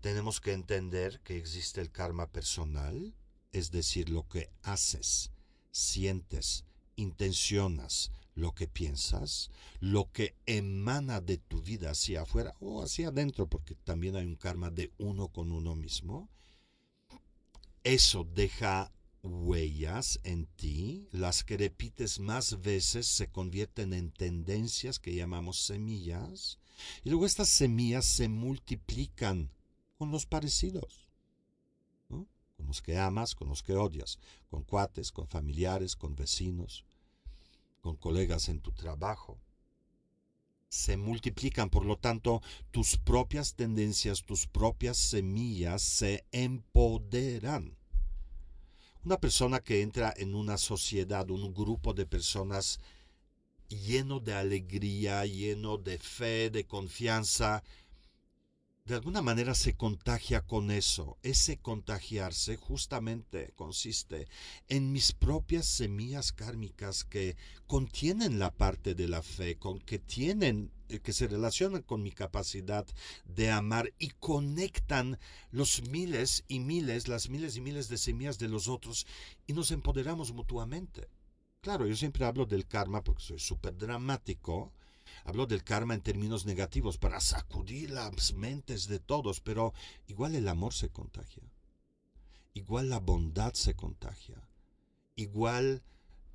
tenemos 0.02 0.40
que 0.40 0.52
entender 0.52 1.20
que 1.20 1.36
existe 1.36 1.80
el 1.80 1.92
karma 1.92 2.26
personal, 2.26 3.14
es 3.52 3.70
decir, 3.70 4.10
lo 4.10 4.28
que 4.28 4.50
haces, 4.62 5.30
sientes, 5.70 6.64
intencionas, 6.96 8.10
lo 8.34 8.52
que 8.52 8.66
piensas, 8.66 9.50
lo 9.78 10.10
que 10.10 10.34
emana 10.44 11.20
de 11.20 11.38
tu 11.38 11.62
vida 11.62 11.92
hacia 11.92 12.22
afuera 12.22 12.52
o 12.58 12.82
hacia 12.82 13.08
adentro, 13.08 13.46
porque 13.46 13.76
también 13.76 14.16
hay 14.16 14.26
un 14.26 14.34
karma 14.34 14.70
de 14.70 14.90
uno 14.98 15.28
con 15.28 15.52
uno 15.52 15.76
mismo. 15.76 16.28
Eso 17.84 18.24
deja 18.34 18.90
huellas 19.22 20.18
en 20.24 20.46
ti, 20.46 21.06
las 21.12 21.44
que 21.44 21.56
repites 21.56 22.18
más 22.18 22.60
veces 22.60 23.06
se 23.06 23.28
convierten 23.28 23.92
en 23.92 24.10
tendencias 24.10 24.98
que 24.98 25.14
llamamos 25.14 25.60
semillas, 25.60 26.58
y 27.04 27.10
luego 27.10 27.24
estas 27.24 27.50
semillas 27.50 28.04
se 28.04 28.28
multiplican 28.28 29.52
con 30.02 30.10
los 30.10 30.26
parecidos, 30.26 31.08
con 32.08 32.66
los 32.66 32.82
que 32.82 32.98
amas, 32.98 33.36
con 33.36 33.48
los 33.48 33.62
que 33.62 33.76
odias, 33.76 34.18
con 34.50 34.64
cuates, 34.64 35.12
con 35.12 35.28
familiares, 35.28 35.94
con 35.94 36.16
vecinos, 36.16 36.84
con 37.80 37.94
colegas 37.94 38.48
en 38.48 38.58
tu 38.58 38.72
trabajo. 38.72 39.38
se 40.68 40.96
multiplican, 40.96 41.70
por 41.70 41.84
lo 41.84 41.98
tanto, 41.98 42.42
tus 42.72 42.96
propias 42.96 43.54
tendencias, 43.54 44.24
tus 44.24 44.48
propias 44.48 44.96
semillas 44.96 45.82
se 45.82 46.24
empoderan. 46.32 47.76
Una 49.04 49.18
persona 49.18 49.60
que 49.60 49.82
entra 49.82 50.12
en 50.16 50.34
una 50.34 50.58
sociedad, 50.58 51.30
un 51.30 51.54
grupo 51.54 51.94
de 51.94 52.06
personas 52.06 52.80
lleno 53.68 54.18
de 54.18 54.34
alegría, 54.34 55.24
lleno 55.26 55.78
de 55.78 55.96
fe, 55.98 56.50
de 56.50 56.64
confianza, 56.64 57.62
de 58.84 58.96
alguna 58.96 59.22
manera 59.22 59.54
se 59.54 59.74
contagia 59.74 60.40
con 60.40 60.72
eso. 60.72 61.16
Ese 61.22 61.56
contagiarse 61.56 62.56
justamente 62.56 63.52
consiste 63.54 64.26
en 64.68 64.90
mis 64.90 65.12
propias 65.12 65.66
semillas 65.66 66.32
kármicas 66.32 67.04
que 67.04 67.36
contienen 67.68 68.40
la 68.40 68.50
parte 68.50 68.94
de 68.94 69.06
la 69.06 69.22
fe, 69.22 69.56
con 69.56 69.78
que 69.78 70.00
tienen 70.00 70.72
eh, 70.88 70.98
que 70.98 71.12
se 71.12 71.28
relacionan 71.28 71.82
con 71.82 72.02
mi 72.02 72.10
capacidad 72.10 72.84
de 73.24 73.52
amar 73.52 73.92
y 73.98 74.10
conectan 74.18 75.18
los 75.52 75.82
miles 75.88 76.44
y 76.48 76.58
miles, 76.58 77.06
las 77.06 77.28
miles 77.30 77.56
y 77.56 77.60
miles 77.60 77.88
de 77.88 77.98
semillas 77.98 78.38
de 78.38 78.48
los 78.48 78.66
otros 78.66 79.06
y 79.46 79.52
nos 79.52 79.70
empoderamos 79.70 80.32
mutuamente. 80.32 81.08
Claro, 81.60 81.86
yo 81.86 81.94
siempre 81.94 82.24
hablo 82.24 82.46
del 82.46 82.66
karma 82.66 83.04
porque 83.04 83.22
soy 83.22 83.38
súper 83.38 83.76
dramático 83.78 84.72
Habló 85.24 85.46
del 85.46 85.62
karma 85.62 85.94
en 85.94 86.00
términos 86.00 86.46
negativos 86.46 86.98
para 86.98 87.20
sacudir 87.20 87.90
las 87.90 88.34
mentes 88.34 88.88
de 88.88 88.98
todos, 88.98 89.40
pero 89.40 89.72
igual 90.06 90.34
el 90.34 90.48
amor 90.48 90.74
se 90.74 90.88
contagia. 90.88 91.42
Igual 92.54 92.90
la 92.90 92.98
bondad 92.98 93.54
se 93.54 93.74
contagia. 93.74 94.36
Igual 95.14 95.82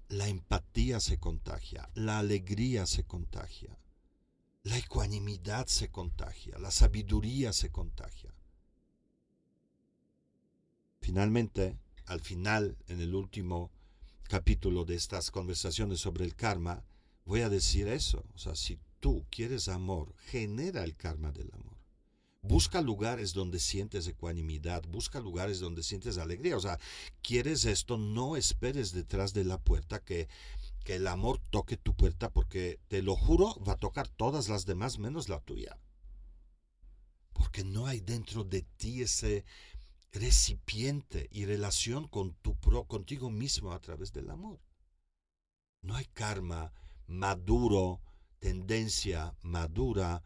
la 0.10 0.28
empatía 0.28 1.00
se 1.00 1.20
contagia. 1.20 1.90
La 1.94 2.20
alegría 2.20 2.86
se 2.86 3.04
contagia. 3.04 3.78
La 4.64 4.78
ecuanimidad 4.78 5.68
se 5.68 5.90
contagia. 5.90 6.58
La 6.58 6.72
sabiduría 6.72 7.54
se 7.54 7.70
contagia. 7.70 8.34
Finalmente, 11.02 11.78
al 12.06 12.22
final, 12.22 12.78
en 12.88 13.02
el 13.02 13.16
último 13.16 13.72
capítulo 14.24 14.86
de 14.86 14.96
estas 14.96 15.32
conversaciones 15.32 16.00
sobre 16.00 16.26
el 16.26 16.36
karma, 16.36 16.84
voy 17.28 17.42
a 17.42 17.50
decir 17.50 17.88
eso. 17.90 18.24
O 18.34 18.38
sea, 18.38 18.56
si 18.56 18.80
tú 19.00 19.26
quieres 19.30 19.68
amor, 19.68 20.16
genera 20.18 20.84
el 20.84 20.96
karma 20.96 21.32
del 21.32 21.52
amor. 21.54 21.78
Busca 22.42 22.82
lugares 22.82 23.34
donde 23.34 23.60
sientes 23.60 24.08
ecuanimidad, 24.08 24.84
busca 24.88 25.20
lugares 25.20 25.60
donde 25.60 25.84
sientes 25.84 26.18
alegría. 26.18 26.56
O 26.56 26.62
sea, 26.62 26.80
quieres 27.22 27.66
esto, 27.66 27.98
no 27.98 28.38
esperes 28.38 28.94
detrás 28.94 29.34
de 29.34 29.44
la 29.44 29.58
puerta 29.58 30.00
que, 30.00 30.30
que 30.86 30.96
el 30.96 31.08
amor 31.08 31.40
toque 31.50 31.76
tu 31.76 31.94
puerta, 31.94 32.32
porque 32.32 32.80
te 32.88 33.02
lo 33.02 33.18
juro, 33.18 33.62
va 33.68 33.74
a 33.74 33.78
tocar 33.78 34.08
todas 34.08 34.48
las 34.48 34.66
demás 34.66 34.98
menos 34.98 35.28
la 35.28 35.42
tuya. 35.42 35.78
Porque 37.34 37.66
no 37.66 37.86
hay 37.88 38.00
dentro 38.00 38.46
de 38.46 38.62
ti 38.62 39.02
ese 39.02 39.44
recipiente 40.14 41.28
y 41.32 41.44
relación 41.44 42.08
con 42.08 42.34
tu 42.36 42.56
pro, 42.56 42.86
contigo 42.86 43.30
mismo 43.30 43.74
a 43.74 43.80
través 43.80 44.14
del 44.14 44.30
amor. 44.30 44.62
No 45.82 45.96
hay 45.96 46.06
karma 46.06 46.72
maduro, 47.08 48.02
tendencia 48.40 49.36
madura 49.42 50.24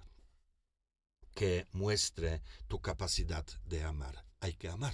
que 1.33 1.65
muestre 1.71 2.41
tu 2.67 2.81
capacidad 2.81 3.45
de 3.65 3.83
amar. 3.83 4.25
Hay 4.39 4.53
que 4.53 4.67
amar 4.67 4.93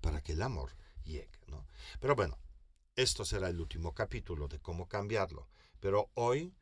para 0.00 0.20
que 0.20 0.32
el 0.32 0.42
amor 0.42 0.76
llegue, 1.04 1.40
¿no? 1.46 1.66
Pero 2.00 2.14
bueno, 2.14 2.38
esto 2.96 3.24
será 3.24 3.48
el 3.48 3.60
último 3.60 3.94
capítulo 3.94 4.48
de 4.48 4.58
cómo 4.58 4.88
cambiarlo. 4.88 5.48
Pero 5.80 6.10
hoy 6.14 6.52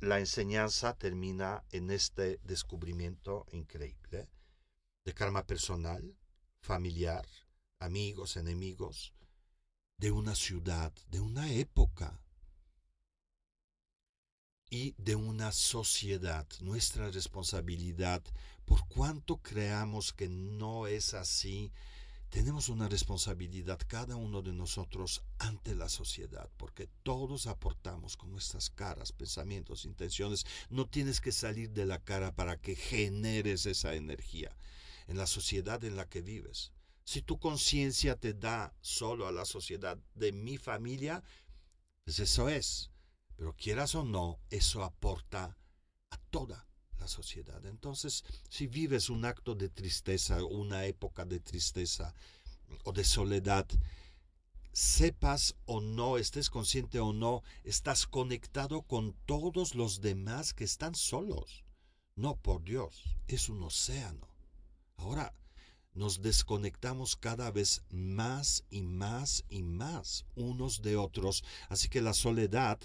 la 0.00 0.18
enseñanza 0.18 0.94
termina 0.94 1.64
en 1.70 1.90
este 1.90 2.40
descubrimiento 2.42 3.46
increíble 3.52 4.28
de 5.04 5.14
karma 5.14 5.46
personal, 5.46 6.16
familiar, 6.60 7.26
amigos, 7.78 8.36
enemigos, 8.36 9.14
de 9.98 10.10
una 10.10 10.34
ciudad, 10.34 10.92
de 11.08 11.20
una 11.20 11.52
época, 11.52 12.20
y 14.74 14.92
de 14.98 15.14
una 15.14 15.52
sociedad, 15.52 16.48
nuestra 16.60 17.08
responsabilidad, 17.08 18.24
por 18.64 18.88
cuanto 18.88 19.36
creamos 19.36 20.12
que 20.12 20.28
no 20.28 20.88
es 20.88 21.14
así, 21.14 21.70
tenemos 22.28 22.68
una 22.68 22.88
responsabilidad 22.88 23.78
cada 23.86 24.16
uno 24.16 24.42
de 24.42 24.52
nosotros 24.52 25.22
ante 25.38 25.76
la 25.76 25.88
sociedad, 25.88 26.50
porque 26.56 26.88
todos 27.04 27.46
aportamos 27.46 28.16
con 28.16 28.32
nuestras 28.32 28.68
caras, 28.68 29.12
pensamientos, 29.12 29.84
intenciones. 29.84 30.44
No 30.70 30.88
tienes 30.88 31.20
que 31.20 31.30
salir 31.30 31.70
de 31.70 31.86
la 31.86 32.02
cara 32.02 32.34
para 32.34 32.60
que 32.60 32.74
generes 32.74 33.66
esa 33.66 33.94
energía 33.94 34.56
en 35.06 35.18
la 35.18 35.28
sociedad 35.28 35.84
en 35.84 35.94
la 35.94 36.08
que 36.08 36.20
vives. 36.20 36.72
Si 37.04 37.22
tu 37.22 37.38
conciencia 37.38 38.16
te 38.16 38.34
da 38.34 38.74
solo 38.80 39.28
a 39.28 39.32
la 39.32 39.44
sociedad 39.44 40.00
de 40.16 40.32
mi 40.32 40.58
familia, 40.58 41.22
pues 42.02 42.18
eso 42.18 42.48
es. 42.48 42.90
Pero 43.36 43.54
quieras 43.54 43.94
o 43.94 44.04
no, 44.04 44.38
eso 44.50 44.84
aporta 44.84 45.56
a 46.10 46.16
toda 46.30 46.66
la 46.98 47.08
sociedad. 47.08 47.64
Entonces, 47.66 48.24
si 48.48 48.66
vives 48.66 49.10
un 49.10 49.24
acto 49.24 49.54
de 49.54 49.68
tristeza, 49.68 50.44
una 50.44 50.84
época 50.84 51.24
de 51.24 51.40
tristeza 51.40 52.14
o 52.84 52.92
de 52.92 53.04
soledad, 53.04 53.66
sepas 54.72 55.54
o 55.66 55.80
no, 55.80 56.18
estés 56.18 56.50
consciente 56.50 56.98
o 56.98 57.12
no, 57.12 57.42
estás 57.62 58.06
conectado 58.06 58.82
con 58.82 59.14
todos 59.24 59.74
los 59.74 60.00
demás 60.00 60.52
que 60.52 60.64
están 60.64 60.94
solos. 60.94 61.64
No, 62.16 62.36
por 62.36 62.62
Dios, 62.62 63.04
es 63.26 63.48
un 63.48 63.62
océano. 63.62 64.28
Ahora, 64.96 65.34
nos 65.94 66.20
desconectamos 66.22 67.16
cada 67.16 67.50
vez 67.50 67.82
más 67.90 68.64
y 68.70 68.82
más 68.82 69.44
y 69.48 69.62
más 69.62 70.26
unos 70.34 70.82
de 70.82 70.96
otros. 70.96 71.44
Así 71.68 71.88
que 71.88 72.02
la 72.02 72.14
soledad 72.14 72.78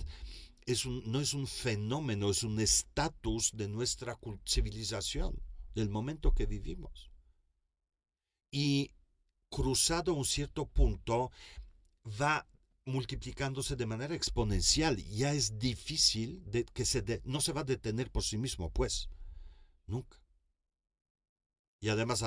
no 1.05 1.19
es 1.19 1.33
un 1.33 1.47
fenómeno, 1.47 2.29
es 2.29 2.43
un 2.43 2.59
estatus 2.59 3.51
de 3.55 3.67
nuestra 3.67 4.19
civilización, 4.45 5.41
del 5.73 5.89
momento 5.89 6.31
que 6.33 6.45
vivimos. 6.45 7.09
Y 8.51 8.91
cruzado 9.49 10.13
un 10.13 10.25
cierto 10.25 10.67
punto, 10.67 11.31
va 12.21 12.47
multiplicándose 12.85 13.75
de 13.75 13.85
manera 13.85 14.15
exponencial. 14.15 14.97
Ya 14.97 15.33
es 15.33 15.57
difícil 15.57 16.43
que 16.73 16.85
se 16.85 17.21
no 17.25 17.41
se 17.41 17.53
va 17.53 17.61
a 17.61 17.65
detener 17.65 18.11
por 18.11 18.23
sí 18.23 18.37
mismo, 18.37 18.69
pues. 18.69 19.09
Nunca. 19.87 20.17
Y 21.79 21.89
además, 21.89 22.23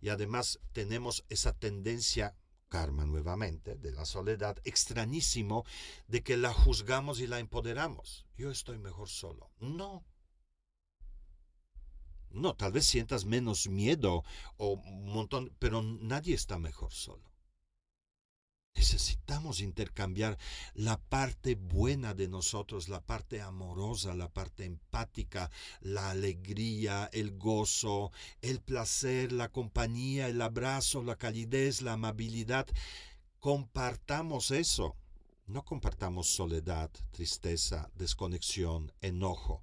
y 0.00 0.08
además 0.08 0.60
tenemos 0.72 1.24
esa 1.28 1.52
tendencia, 1.52 2.36
karma 2.68 3.04
nuevamente, 3.04 3.76
de 3.76 3.92
la 3.92 4.04
soledad, 4.04 4.56
extrañísimo, 4.64 5.64
de 6.08 6.22
que 6.22 6.36
la 6.36 6.52
juzgamos 6.52 7.20
y 7.20 7.26
la 7.26 7.38
empoderamos. 7.38 8.26
Yo 8.36 8.50
estoy 8.50 8.78
mejor 8.78 9.08
solo. 9.08 9.50
No. 9.58 10.04
No, 12.30 12.54
tal 12.54 12.72
vez 12.72 12.86
sientas 12.86 13.26
menos 13.26 13.68
miedo 13.68 14.24
o 14.56 14.72
un 14.72 15.12
montón, 15.12 15.54
pero 15.58 15.82
nadie 15.82 16.34
está 16.34 16.58
mejor 16.58 16.92
solo. 16.92 17.31
Necesitamos 18.74 19.60
intercambiar 19.60 20.38
la 20.74 20.98
parte 20.98 21.54
buena 21.54 22.14
de 22.14 22.28
nosotros, 22.28 22.88
la 22.88 23.00
parte 23.00 23.40
amorosa, 23.40 24.14
la 24.14 24.28
parte 24.28 24.64
empática, 24.64 25.50
la 25.80 26.10
alegría, 26.10 27.08
el 27.12 27.38
gozo, 27.38 28.12
el 28.40 28.60
placer, 28.60 29.32
la 29.32 29.48
compañía, 29.48 30.28
el 30.28 30.42
abrazo, 30.42 31.02
la 31.02 31.16
calidez, 31.16 31.82
la 31.82 31.94
amabilidad. 31.94 32.66
Compartamos 33.40 34.50
eso. 34.50 34.96
No 35.46 35.64
compartamos 35.64 36.28
soledad, 36.28 36.90
tristeza, 37.10 37.90
desconexión, 37.94 38.92
enojo 39.00 39.62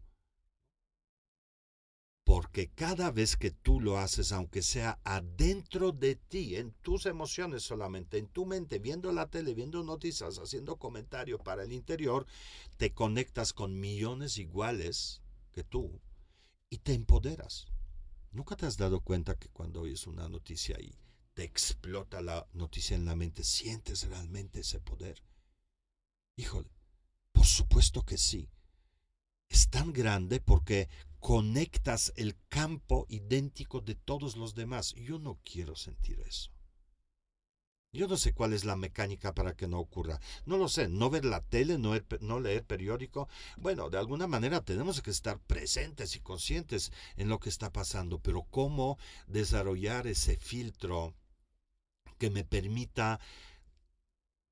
porque 2.50 2.68
cada 2.70 3.12
vez 3.12 3.38
que 3.38 3.52
tú 3.52 3.80
lo 3.80 4.00
haces, 4.00 4.32
aunque 4.32 4.64
sea 4.64 5.00
adentro 5.04 5.92
de 5.92 6.16
ti, 6.16 6.56
en 6.56 6.72
tus 6.82 7.06
emociones 7.06 7.62
solamente, 7.62 8.18
en 8.18 8.26
tu 8.26 8.48
mente, 8.48 8.80
viendo 8.80 9.12
la 9.12 9.28
tele, 9.28 9.54
viendo 9.54 9.84
noticias, 9.84 10.40
haciendo 10.40 10.78
comentarios 10.78 11.40
para 11.42 11.64
el 11.64 11.72
interior, 11.72 12.26
te 12.78 12.92
conectas 12.92 13.54
con 13.54 13.80
millones 13.80 14.40
iguales 14.40 15.22
que 15.52 15.64
tú 15.64 16.02
y 16.72 16.80
te 16.80 16.94
empoderas. 16.94 17.68
¿Nunca 18.32 18.56
te 18.56 18.66
has 18.66 18.78
dado 18.78 19.02
cuenta 19.02 19.36
que 19.36 19.50
cuando 19.50 19.82
oyes 19.82 20.08
una 20.08 20.28
noticia 20.28 20.76
y 20.82 20.98
te 21.36 21.44
explota 21.44 22.20
la 22.20 22.48
noticia 22.54 22.96
en 22.96 23.06
la 23.06 23.16
mente, 23.16 23.44
sientes 23.44 24.08
realmente 24.08 24.62
ese 24.62 24.80
poder? 24.80 25.22
Híjole, 26.36 26.72
por 27.32 27.46
supuesto 27.46 28.02
que 28.02 28.18
sí. 28.18 28.50
Es 29.50 29.70
tan 29.70 29.92
grande 29.94 30.40
porque 30.40 30.90
conectas 31.20 32.14
el 32.16 32.38
campo 32.50 33.06
idéntico 33.10 33.82
de 33.82 33.96
todos 33.96 34.38
los 34.38 34.56
demás. 34.56 34.94
Yo 34.96 35.20
no 35.20 35.40
quiero 35.44 35.76
sentir 35.76 36.20
eso. 36.22 36.52
Yo 37.92 38.08
no 38.08 38.18
sé 38.18 38.34
cuál 38.34 38.54
es 38.54 38.66
la 38.66 38.76
mecánica 38.76 39.34
para 39.34 39.56
que 39.56 39.68
no 39.68 39.80
ocurra. 39.80 40.20
No 40.46 40.58
lo 40.58 40.70
sé. 40.70 40.88
No 40.88 41.10
ver 41.10 41.26
la 41.26 41.42
tele, 41.42 41.80
no, 41.80 41.96
no, 42.22 42.40
leer 42.40 42.64
periódico. 42.64 43.28
Bueno, 43.58 43.90
de 43.90 43.98
alguna 43.98 44.28
manera 44.28 44.62
tenemos 44.62 45.02
que 45.02 45.10
estar 45.10 45.40
presentes 45.40 46.16
y 46.16 46.20
conscientes 46.20 46.92
en 47.18 47.30
lo 47.30 47.40
que 47.40 47.50
está 47.50 47.72
pasando. 47.72 48.20
Pero 48.20 48.44
cómo 48.44 49.00
desarrollar 49.28 50.06
ese 50.06 50.38
filtro 50.38 51.16
que 52.20 52.30
me 52.30 52.44
permita 52.44 53.20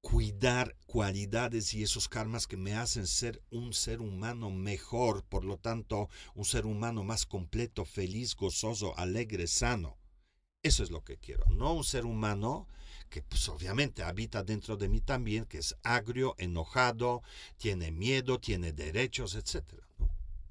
cuidar 0.09 0.73
cualidades 0.85 1.73
y 1.73 1.83
esos 1.83 2.07
karmas 2.07 2.47
que 2.47 2.55
me 2.55 2.73
hacen 2.73 3.07
ser 3.07 3.43
un 3.51 3.73
ser 3.73 3.99
humano 3.99 4.49
mejor, 4.49 5.25
por 5.25 5.43
lo 5.43 5.57
tanto, 5.57 6.09
un 6.33 6.45
ser 6.45 6.65
humano 6.65 7.03
más 7.03 7.25
completo, 7.25 7.83
feliz, 7.83 8.33
gozoso, 8.33 8.97
alegre, 8.97 9.47
sano. 9.47 9.97
Eso 10.63 10.81
es 10.81 10.91
lo 10.91 11.03
que 11.03 11.17
quiero, 11.17 11.43
no 11.49 11.73
un 11.73 11.83
ser 11.83 12.05
humano 12.05 12.69
que 13.09 13.21
pues 13.21 13.49
obviamente 13.49 14.01
habita 14.01 14.43
dentro 14.43 14.77
de 14.77 14.87
mí 14.87 15.01
también, 15.01 15.43
que 15.43 15.57
es 15.57 15.75
agrio, 15.83 16.35
enojado, 16.37 17.21
tiene 17.57 17.91
miedo, 17.91 18.39
tiene 18.39 18.71
derechos, 18.71 19.35
etc. 19.35 19.73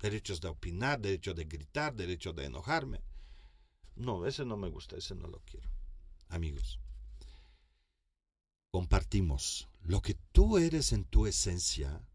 Derechos 0.02 0.42
de 0.42 0.48
opinar, 0.48 1.00
derecho 1.00 1.32
de 1.32 1.46
gritar, 1.46 1.94
derecho 1.94 2.34
de 2.34 2.44
enojarme. 2.44 3.00
No, 3.94 4.26
ese 4.26 4.44
no 4.44 4.58
me 4.58 4.68
gusta, 4.68 4.98
ese 4.98 5.14
no 5.14 5.28
lo 5.28 5.40
quiero. 5.46 5.70
Amigos, 6.28 6.78
lo 9.82 10.02
que 10.02 10.14
tú 10.32 10.58
eres 10.58 10.92
en 10.92 11.04
tu 11.04 11.26
esencia, 11.26 12.06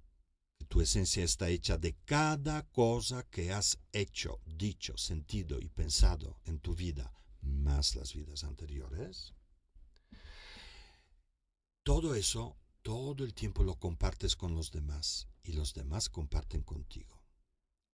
tu 0.67 0.81
esencia 0.81 1.23
está 1.23 1.49
hecha 1.49 1.77
de 1.77 1.95
cada 2.05 2.63
cosa 2.63 3.23
que 3.23 3.51
has 3.51 3.79
hecho, 3.91 4.39
dicho, 4.45 4.97
sentido 4.97 5.59
y 5.59 5.69
pensado 5.69 6.39
en 6.45 6.59
tu 6.59 6.75
vida, 6.75 7.11
más 7.41 7.95
las 7.95 8.13
vidas 8.13 8.43
anteriores. 8.43 9.33
Todo 11.83 12.13
eso, 12.13 12.57
todo 12.83 13.23
el 13.23 13.33
tiempo 13.33 13.63
lo 13.63 13.75
compartes 13.75 14.35
con 14.35 14.53
los 14.53 14.71
demás 14.71 15.27
y 15.43 15.53
los 15.53 15.73
demás 15.73 16.09
comparten 16.09 16.61
contigo. 16.61 17.23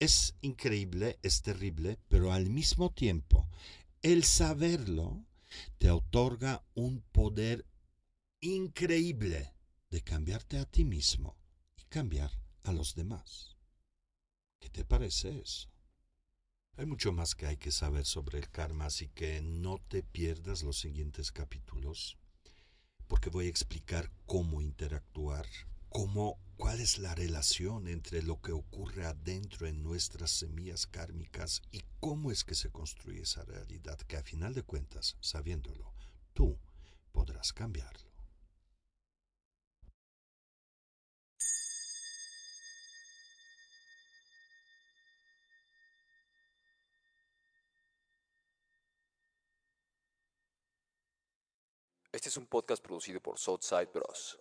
Es 0.00 0.34
increíble, 0.40 1.18
es 1.22 1.42
terrible, 1.42 1.98
pero 2.08 2.32
al 2.32 2.50
mismo 2.50 2.90
tiempo, 2.90 3.48
el 4.02 4.24
saberlo 4.24 5.24
te 5.78 5.90
otorga 5.90 6.64
un 6.74 7.02
poder 7.12 7.64
increíble 8.40 9.54
de 9.90 10.02
cambiarte 10.02 10.58
a 10.58 10.66
ti 10.66 10.84
mismo 10.84 11.36
y 11.76 11.84
cambiar 11.84 12.30
a 12.64 12.72
los 12.72 12.94
demás. 12.94 13.56
¿Qué 14.60 14.68
te 14.68 14.84
parece 14.84 15.38
eso? 15.38 15.68
Hay 16.76 16.84
mucho 16.84 17.12
más 17.12 17.34
que 17.34 17.46
hay 17.46 17.56
que 17.56 17.70
saber 17.70 18.04
sobre 18.04 18.38
el 18.38 18.50
karma, 18.50 18.86
así 18.86 19.08
que 19.08 19.40
no 19.40 19.78
te 19.88 20.02
pierdas 20.02 20.62
los 20.62 20.78
siguientes 20.78 21.32
capítulos, 21.32 22.18
porque 23.06 23.30
voy 23.30 23.46
a 23.46 23.50
explicar 23.50 24.10
cómo 24.26 24.60
interactuar, 24.60 25.46
cómo, 25.88 26.38
cuál 26.58 26.80
es 26.80 26.98
la 26.98 27.14
relación 27.14 27.88
entre 27.88 28.22
lo 28.22 28.42
que 28.42 28.52
ocurre 28.52 29.06
adentro 29.06 29.66
en 29.66 29.82
nuestras 29.82 30.30
semillas 30.30 30.86
kármicas 30.86 31.62
y 31.72 31.82
cómo 32.00 32.30
es 32.30 32.44
que 32.44 32.54
se 32.54 32.70
construye 32.70 33.22
esa 33.22 33.44
realidad, 33.44 33.96
que 34.00 34.18
a 34.18 34.22
final 34.22 34.52
de 34.52 34.62
cuentas, 34.62 35.16
sabiéndolo, 35.20 35.94
tú 36.34 36.58
podrás 37.12 37.54
cambiarlo. 37.54 38.05
Este 52.16 52.30
es 52.30 52.38
un 52.38 52.46
podcast 52.46 52.82
producido 52.82 53.20
por 53.20 53.38
Southside 53.38 53.90
Bros. 53.92 54.38